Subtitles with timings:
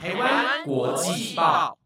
[0.00, 1.76] 台湾国际报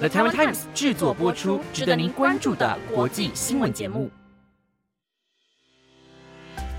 [0.00, 4.10] ，The Taiwan Times 制作播出，值得您关注的国际新闻节目。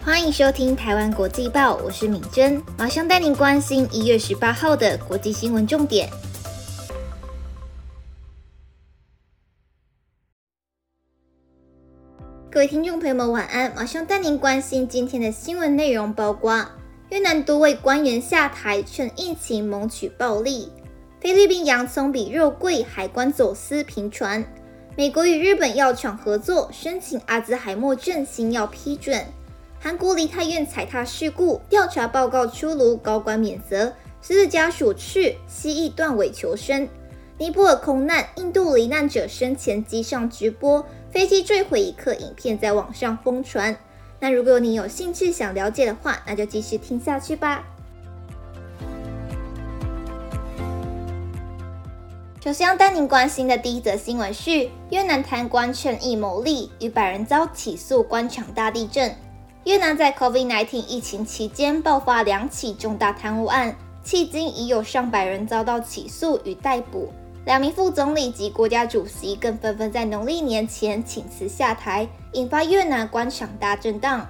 [0.03, 6.07] 欢迎收听台湾国际报，我是敏珍，马上带您关心一月十八号的国际新闻重点。
[12.51, 13.73] 各位听众朋友们，晚安！
[13.75, 16.63] 马上带您关心今天的新闻内容，包括
[17.09, 20.69] 越南多位官员下台，趁疫情谋取暴利；
[21.21, 24.43] 菲律宾洋葱比肉贵，海关走私频传；
[24.97, 29.23] 美国与日本药厂合作申请阿兹海默症新药批准。
[29.79, 36.89] 韩国梨泰院踩踏事故调查报告出炉，高官免责，死者家属斥蜥蜴断尾求生。
[37.37, 43.77] 尼泊尔空难，印度罹难者生前机上直播飞机坠毁一刻影片在网上疯传。
[44.25, 47.63] 那如果你有兴趣想了解的话，那就继续听下去吧。
[52.43, 59.15] 首先要带您关心的第一则新闻是：越南贪官趁意牟利，逾百人遭起诉，官场大地震。
[59.65, 67.13] 越南在 COVID-19 疫情期间爆发两起重大贪污案，迄今已有上百人遭到起诉与逮捕。
[67.45, 74.27] 两名副总理及国家主席更纷纷在农历年前请辞下台，引发越南官场大震荡。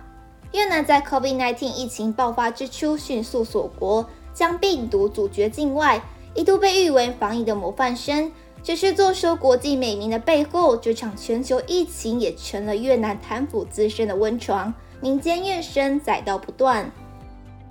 [0.52, 6.02] 越南在 COVID-19 疫情爆发之初迅速锁国，将病毒阻绝境外，
[6.33, 8.30] 一度被誉为防疫的模范生。
[8.61, 14.73] 只是坐收国际美名的背后，这场全球疫情也成了越南贪腐滋生的温床。
[14.99, 16.91] 民间怨声载道不断。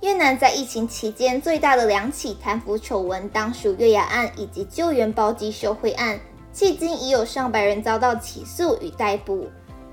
[0.05, 6.19] 越南在疫情期间最大的两起贪腐丑闻，当属月牙案以及救援包机受贿案，
[6.53, 9.47] 迄今已有上百人遭到起诉与逮捕。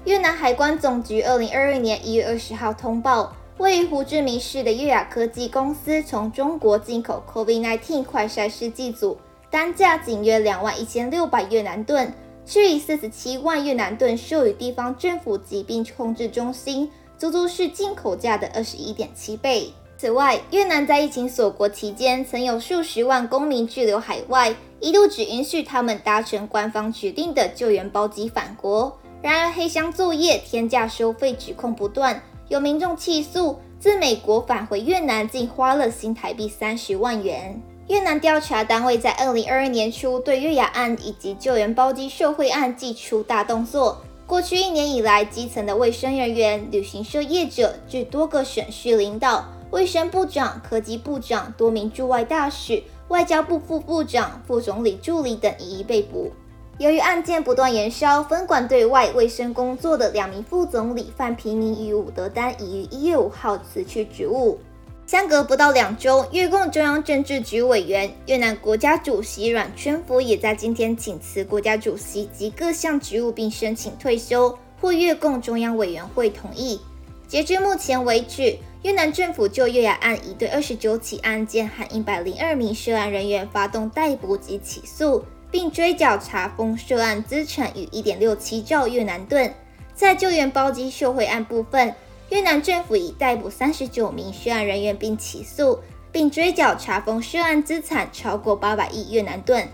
[0.04, 9.16] 越南海关总局二零二二年一月二十号通报，位于胡志明市的越雅科技公司从中国进口 COVID-19 快筛试剂组，
[9.48, 12.12] 单价仅约两万一千六百越南盾，
[12.44, 16.90] 却以四十七万越南盾授予地方政府疾病控制中心。
[17.16, 19.72] 足足是进口价的二十一点七倍。
[20.02, 28.98] 此外，越南在疫情锁国期间，曾有数十万公民滞留海外，一度只允许他们搭乘官方指定的救援包机返国。
[29.22, 37.62] 然而，黑箱作业、天价收费指控不断，有民众起诉，自美国返回越南竟花了新台币三十万元。
[37.86, 44.02] 越南调查单位在二零二二年初对越雅案以及救援包机受贿案祭出大动作。
[44.26, 56.30] 过去一年以来，基层的卫生人员、旅行社业者至多个省市领导、卫生部长、科技部长、多名驻外大使、外交部副部长、副总理助理等一一被捕。
[56.76, 64.58] 由于案件不断延烧，分管对外卫生工作的两名副总理范平明与伍德丹已于一月五号辞去职务。
[65.06, 76.78] 相隔不到两周，越共中央政治局委员、越南国家主席阮春福也在今天请辞国家主席及各项职务，并申请退休，获越共中央委员会同意。
[77.26, 89.54] 截至目前为止，越南政府就越雅案已对二十九起案件和一百零二名涉案人员发动逮捕及起诉，并追缴查封涉案资产逾一点六七兆越南盾。
[89.94, 91.94] 在救援包机受贿案部分，
[92.30, 95.78] 越南政府已逮捕三十九名涉案人员，并起诉，
[96.10, 99.68] 并追缴查封涉案资产超过八百亿越南盾。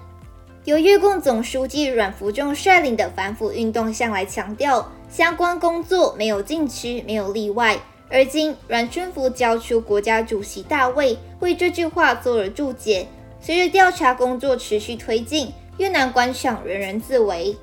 [0.65, 7.79] 由越共总书记阮福仲率领的反腐运动向来强调，相关工作没有禁区，没有例外。
[8.11, 13.07] 而今阮春福交出国家主席大位，为这句话做了注解。
[13.41, 17.57] 随着调查工作持续推进，越南官场人人自危。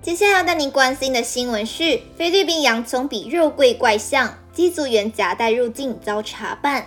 [0.00, 6.86] 接下来要带您关心的新闻是：菲律宾洋葱比肉贵怪象，机组员夹带入境遭查办。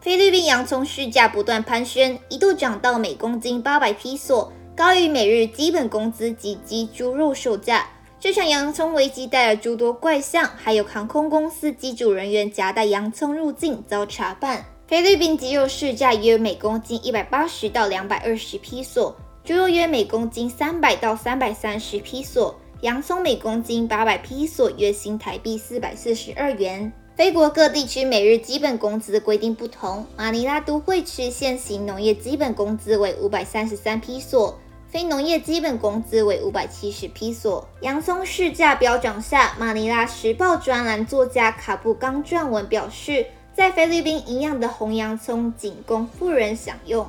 [0.00, 7.86] 菲律宾洋葱市价不断攀升，一度涨到每公斤八百披索，高于每日基本工资及鸡猪肉售价。
[8.20, 14.62] 这场洋葱危机带来诸多怪象，还有航空公司机组人员夹带洋葱入境遭查办。
[14.86, 19.16] 菲律宾鸡肉市价约每公斤一百八十到两百二十披索。
[19.42, 26.92] 猪肉约每公斤三百到三百三十披索，洋葱每公斤八百披索，约新台币四百四十二元。
[27.16, 34.58] 非国各地区每日基本工资规定不同，马尼拉都会区现行农业基本工资为五百三十三披索，
[34.96, 37.68] 非农业基本工资为五百七十披索。
[37.82, 47.06] 洋葱市价飙涨下，马尼拉时报专栏作家卡布刚撰文表示，在菲律宾营养的红洋葱仅供富人享用。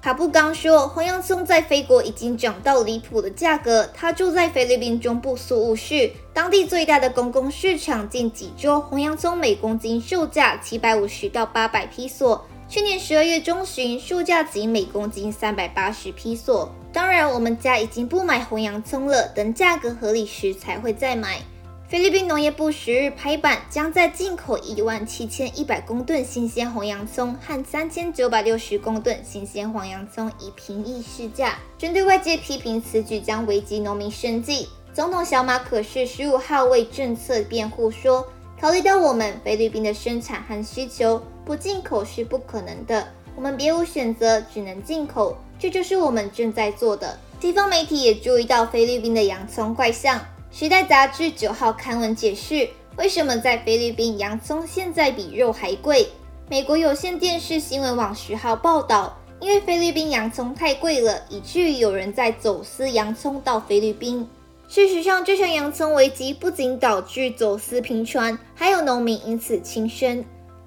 [0.00, 3.90] 卡布刚说，红洋葱在菲国已经涨到离谱的价格。
[3.92, 8.08] 他住在菲律宾中部宿务市，当地最大的公共市场。
[8.08, 12.46] 近几周，红洋葱每公斤售价七百五十到八百披索。
[12.68, 16.72] 去年十二月中旬，售价仅每公斤三百八十披索。
[16.94, 21.40] 当然，我们家已经不买红洋葱了，等价格合理时才会再买。
[21.88, 31.58] 菲律宾农业部十日拍板，将在进口一万七千一百公吨新鲜红洋葱和三千九百六十公吨新鲜黄洋葱以平抑市价。
[31.76, 38.24] 针对外界批评此举将危及农民生计，总统小马可是十五号为政策辩护说，
[38.60, 47.18] 考虑到我们菲律宾的生产和需求，不进口是不可能的，我们别无选择，只能进口，这就是我们正在做的。
[47.40, 50.18] 地方媒体也注意到菲律宾的洋葱怪象。
[50.52, 52.68] 《时代》杂志九号刊文解释，
[52.98, 56.06] 为什么在菲律宾洋葱现在比肉还贵。
[56.50, 64.28] 美国有线电视新闻网十号报道，因为菲律宾洋葱太贵了，以至于有人在走私洋葱到菲律宾。
[64.68, 70.22] 事实上，这场洋葱危机不仅导致走私频传，还有农民因此轻生。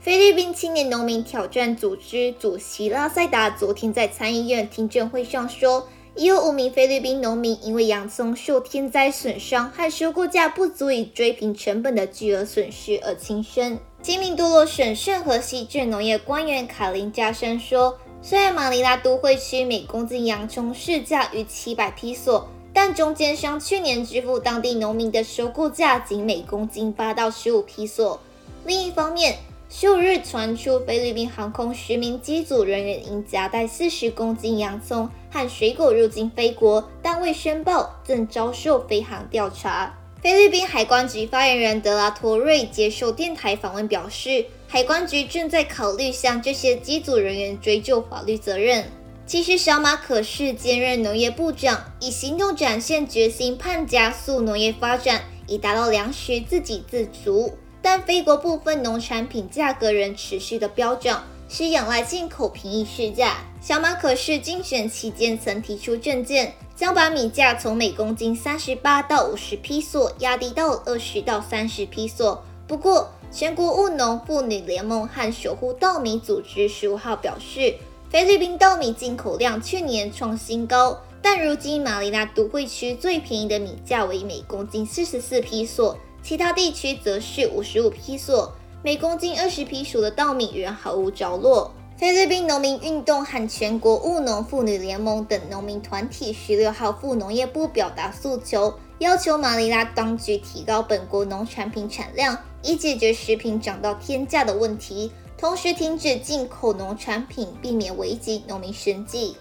[0.08, 5.86] 菲律宾青年农民挑战组织主席拉塞达昨天在参议院听证会上说。
[6.16, 13.78] 已有五名菲律宾农民因为洋葱受天灾损伤和收购价不足以追平成本的巨额损失而轻生。
[14.02, 28.18] 金明多罗省圣河西镇农业官员卡林加山说：“虽然马尼拉都会区每公斤洋葱市价逾七百披索，但中间商去年支付当地农民的收购价仅每公斤八到十五披索。
[28.66, 29.38] 另一方面，
[29.70, 39.94] 数日传出菲律宾航空十名机组人员因夹带四十公斤洋葱和水果入境菲国，但未申报，正遭受飞航调查。
[40.22, 48.86] 菲律宾海关局发言人德拉托瑞接受电台访问表示，海关局正在考虑向这些机组人员追究法律责任。
[49.26, 57.52] 其实，小马可是兼任农业部长，以行动展现决心，盼加速农业发展，以达到粮食自给自足。
[57.90, 63.38] 但非国部分农产品价格仍持续的飙涨，是仰赖进口平抑市价。
[63.62, 72.44] 小马可是竞选期间曾提出政见，将把米价从每公斤三十八到五十批索压低到二十到三十批索。
[72.68, 77.74] 不过，全国务农妇女联盟和守护稻米组织十五号表示，
[78.10, 85.98] 菲律宾稻米进口量去年创新高，但如今马尼拉都会区最便宜的米价为每公斤四十四批索。
[86.22, 88.52] 其他地区则是五十五披索，
[88.84, 91.72] 每公斤二十披索的稻米仍毫无着落。
[91.98, 109.36] 菲律宾农民运动和全国务农妇女联盟等农民团体十六号赴农业部表达诉求，要求马尼拉当局提高本国农产品产量，以解决食品涨到天价的问题，同时停止进口农产品，避免危及农民生计。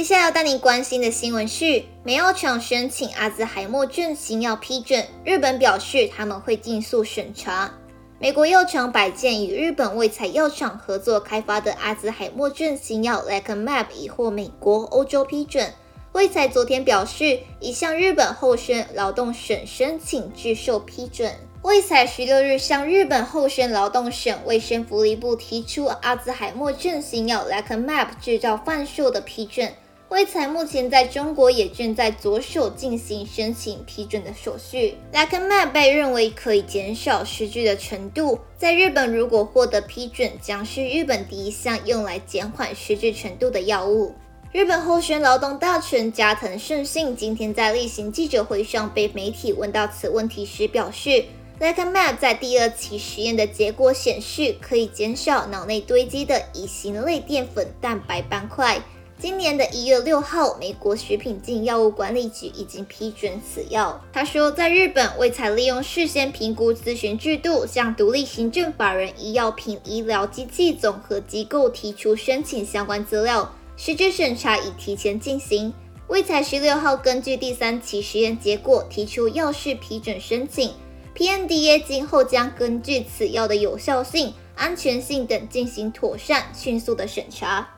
[0.00, 7.70] 接下来要带您关心的新闻是，美药厂申请阿兹海默症新药批准，日本表示他们会尽速审查。
[8.18, 15.70] 美国药厂百健与日本卫彩药厂合作开发的阿兹海默症新药 Lecanemab 已获美国、欧洲批准。
[16.12, 21.30] 卫彩昨天表示，已向日本厚生劳动省申请制授批准。
[21.60, 29.70] 卫彩十六日向日本厚生劳动省卫生福利部提出阿兹海默症新药 Lecanemab 制造贩售的批准。
[30.10, 34.96] 卫彩目前在中国也正在着手进行申请批准的手续。
[35.12, 44.12] Lecanemab 被认为可以减少失智的程度，在日本如果获得批准，将是日本第一项用来减缓失智程度的药物。
[44.50, 51.24] 日本候选劳动大臣加藤胜信今天在例行记者会上被媒体问到此问题时表示
[51.60, 58.82] ，Lecanemab 在第二期实验的结果显示，可以减少脑内堆积的乙型类淀粉蛋白斑块。
[59.20, 64.02] 今年的一月六号，美国食品及药物管理局已经批准此药。
[64.14, 75.70] 他说，在日本，未采利用事先评估咨询制度，向独立行政法人医药品医疗机器总合机构提出申请相关资料，实质审查已提前进行。
[76.08, 80.72] 未采十六号根据第三期实验结果提出药事批准申请
[81.14, 87.68] ，PNDA 今后将根据此药的有效性、安全性等进行妥善、迅速的审查。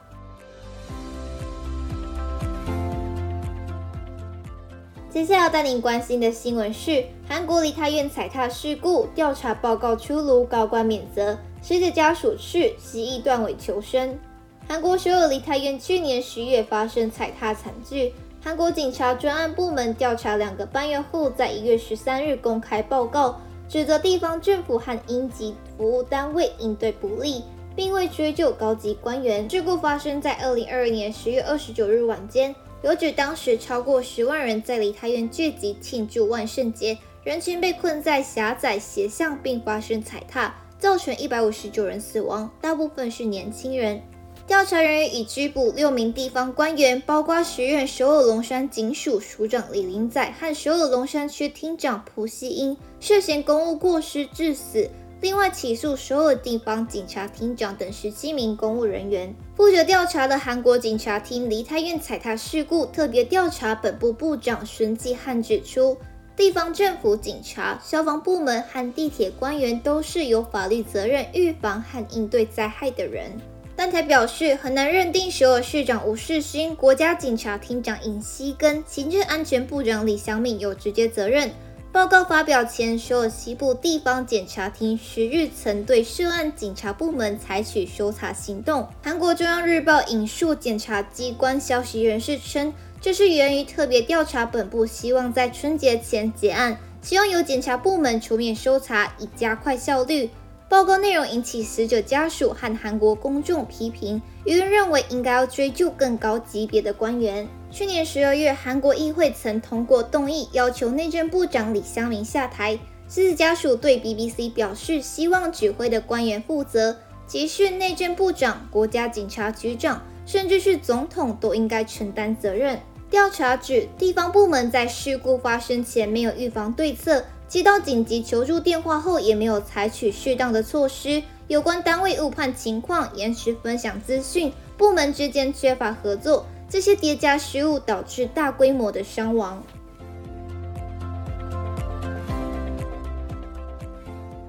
[5.13, 14.19] 接下来要带您关心的新闻是：韩国梨泰院踩踏事故调查报告出炉，高官免责，死者家属斥蜥蜴断尾求生。
[14.67, 23.39] 韩国首尔梨泰院去年十月发生踩踏惨剧，韩国警察专案部门调查两个半月后，在一月十三日公开报告，
[23.69, 27.45] 指责地方政府和应急服务单位应对不力，
[27.77, 29.47] 并未追究高级官员。
[29.51, 44.03] 事故发生在二零二二年十月二十九日晚间，有指当时超过十万人在梨泰院聚集庆祝万圣节，人群被困在狭窄斜巷，并发生踩踏，造成一百五十九人死亡，大部分是年轻人。
[44.49, 54.91] 调查人员已拘捕六名地方官员，包括时任首尔龙山警署署长李林仔和首尔龙山区厅长朴熙英，涉嫌公务过失致死。
[55.23, 59.33] 另外起诉首尔地方警察厅长等十七名公务人员。
[59.55, 65.97] 负责调查的韩国警察厅梨泰院踩踏事故特别调查本部部长孙继汉指出，
[66.35, 73.31] 地方政府、警察、消防部门和地铁官员都是有法律责任预防和应对灾害的人。
[73.77, 81.49] 但台表示，很难认定首尔市长吴世勋、国家警察厅长尹锡根、行政安全部长李祥敏有直接责任。
[81.93, 88.89] 报告发表前，首尔西部地方检察厅十日曾对涉案警察部门采取搜查行动。
[89.03, 100.31] 韩国中央日报引述检察机关消息人士称，这是源于特别调查本部希望在春节前结案，希望由检察部门出面搜查，以加快效率。
[100.73, 107.47] 报告内容引起死者家属和韩国公众批评，舆论认为应该要追究更高级别的官员。
[107.71, 112.79] 去年十二月，韩国议会曾通过动议，要求内政部长李相明下台。
[113.07, 122.81] 死者家属对 BBC 表示，希望指挥的官员负责，即是内政部长、国家警察局长，甚至是总统都应该承担责任。
[123.11, 127.23] 调查指，地方部门在事故发生前没有预防对策。
[127.53, 131.23] 接到紧急求助电话后，也没有采取适当的措施。
[131.49, 139.63] 有关单位误判情况，延迟分享资讯，部门之间缺乏合作，这些叠加失误导致大规模的伤亡。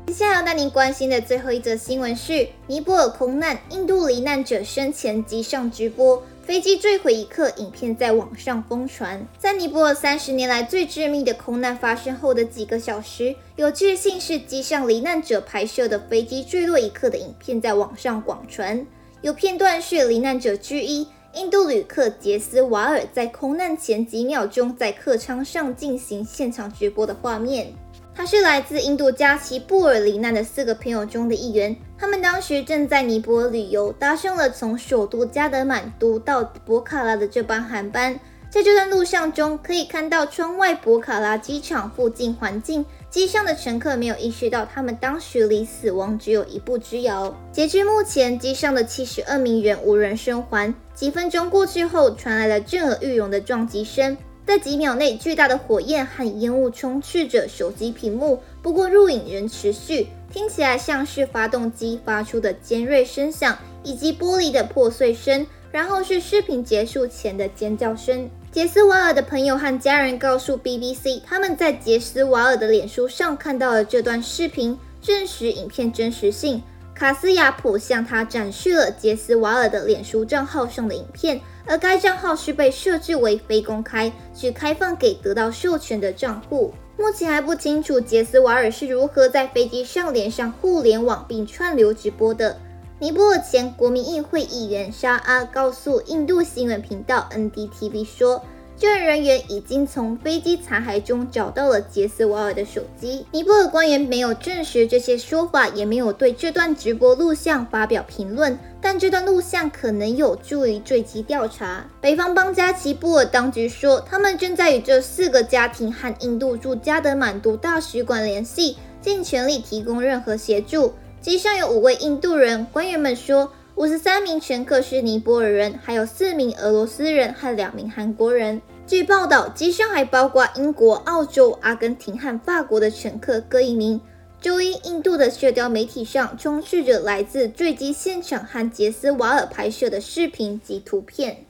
[0.07, 6.23] 接下来要带您关心的最后一则新闻是：尼泊尔空难，印度罹难者生前机上直播。
[6.45, 9.25] 飞机坠毁一刻，影片在网上疯传。
[9.37, 18.85] 在尼泊尔三十年来最致命的空难发生后的几个小时，有据信是机上罹难者拍摄的飞机坠落一刻的影片在网上广传。
[19.21, 27.73] 有片段是罹难者之一印度旅客杰斯瓦尔在空难前几秒钟在客舱上进行现场直播的画面。
[28.15, 31.75] 他是来自印度加奇布尔罹难的四个朋友中的一员。
[31.97, 38.19] 他们当时正在尼泊尔旅游，搭上了从首都加德满都到博卡拉的这班航班。
[38.49, 42.85] 在这段录像中，可以看到窗外博卡拉机场附近环境。
[43.09, 47.35] 机上的乘客没有意识到，他们当时离死亡只有一步之遥。
[47.51, 50.71] 截至目前，机上的七十二名人无人生还。
[50.93, 54.15] 几分钟过去后，传来了震耳欲聋的撞击声。
[54.53, 58.39] 在几秒内，巨大的火焰和烟雾充斥着手机屏幕。
[58.61, 65.47] 不过，入影仍持续，听起来像是发动机发出的尖锐声响，以及玻璃的破碎声。
[65.71, 68.29] 然后是视频结束前的尖叫声。
[68.51, 76.61] 杰斯瓦尔的朋友和家人告诉 BBC，他们在杰斯瓦尔的脸书上看到了这段视频，证实影片真实性。
[76.93, 81.41] 卡斯亚普向他展示了杰斯瓦尔的脸书账号上的影片。
[81.65, 86.73] 而该账号是被设置为非公开，只开放给得到授权的账户。
[86.97, 92.57] 目前还不清楚杰斯瓦尔是如何在飞机上连上互联网并串流直播的。
[92.99, 98.43] 尼泊尔前国民议会议员沙阿告诉印度新闻频道 NDTV 说。
[98.75, 103.23] 救援人员已经从飞机残骸中找到了杰斯瓦尔的手机。
[103.31, 108.57] 尼泊尔官员没有证实这些说法，也没有对这段直播录像发表评论。
[108.83, 111.85] 但这段录像可能有助于坠机调查。
[112.01, 120.93] 北方邦加奇布尔当局说，他们正在与这四个家庭和印度驻加德满都大使馆联系，尽全力提供任何协助。
[121.21, 123.49] 机上有五位印度人，官员们说。
[123.75, 128.61] 五十三名乘客是尼泊尔人，还有四名俄罗斯人和两名韩国人。
[128.85, 133.99] 据报道，机上还包括英国、澳洲、阿根廷和法国的乘客各一名。
[134.43, 141.45] 周一，印度的社交媒体上充斥着来自坠机现场和杰斯瓦尔拍摄的视频及图片。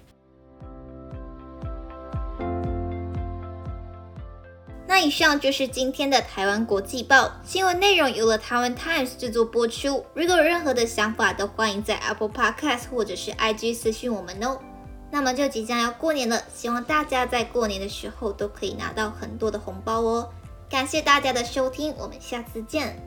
[4.85, 10.05] 那以上就是今天的台湾国际报新闻内容，由了台湾 Times 制作播出。
[10.13, 14.59] 如果有任何的想法，都欢迎在 Apple Podcast 或者是 IG 私讯我们哦。
[15.09, 20.29] 那么就即将要过年了，希望大家在过年的时候都可以拿到很多的红包哦。
[20.73, 22.97] 感谢大家的收听，我们下次见。